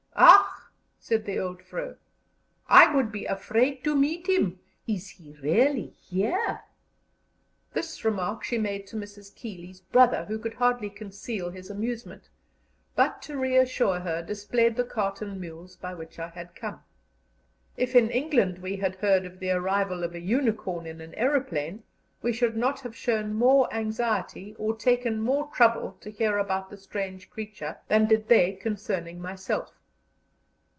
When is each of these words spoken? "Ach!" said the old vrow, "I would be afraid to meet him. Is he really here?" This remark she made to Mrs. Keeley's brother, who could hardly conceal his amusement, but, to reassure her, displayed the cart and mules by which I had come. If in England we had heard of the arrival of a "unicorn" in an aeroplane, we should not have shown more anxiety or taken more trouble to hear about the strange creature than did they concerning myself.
"Ach!" 0.23 0.67
said 1.17 1.25
the 1.25 1.39
old 1.39 1.63
vrow, 1.63 1.95
"I 2.69 2.93
would 2.93 3.11
be 3.11 3.25
afraid 3.25 3.83
to 3.83 3.95
meet 3.95 4.27
him. 4.27 4.59
Is 4.85 5.09
he 5.09 5.31
really 5.41 5.87
here?" 5.87 6.61
This 7.73 8.05
remark 8.05 8.43
she 8.43 8.57
made 8.59 8.85
to 8.87 8.95
Mrs. 8.95 9.33
Keeley's 9.35 9.81
brother, 9.81 10.25
who 10.25 10.37
could 10.37 10.53
hardly 10.53 10.91
conceal 10.91 11.49
his 11.49 11.71
amusement, 11.71 12.29
but, 12.95 13.21
to 13.23 13.37
reassure 13.37 14.01
her, 14.01 14.21
displayed 14.21 14.75
the 14.75 14.83
cart 14.83 15.21
and 15.23 15.41
mules 15.41 15.75
by 15.75 15.95
which 15.95 16.19
I 16.19 16.29
had 16.29 16.55
come. 16.55 16.83
If 17.75 17.95
in 17.95 18.11
England 18.11 18.59
we 18.59 18.75
had 18.77 18.97
heard 18.97 19.25
of 19.25 19.39
the 19.39 19.49
arrival 19.51 20.03
of 20.03 20.13
a 20.13 20.19
"unicorn" 20.21 20.85
in 20.85 21.01
an 21.01 21.15
aeroplane, 21.15 21.83
we 22.21 22.31
should 22.31 22.55
not 22.55 22.81
have 22.81 22.95
shown 22.95 23.33
more 23.33 23.73
anxiety 23.73 24.55
or 24.59 24.75
taken 24.77 25.19
more 25.19 25.47
trouble 25.47 25.97
to 26.01 26.11
hear 26.11 26.37
about 26.37 26.69
the 26.69 26.77
strange 26.77 27.31
creature 27.31 27.79
than 27.87 28.05
did 28.07 28.27
they 28.27 28.51
concerning 28.53 29.19
myself. 29.19 29.73